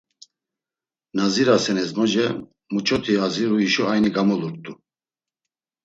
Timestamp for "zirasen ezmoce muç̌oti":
1.33-3.13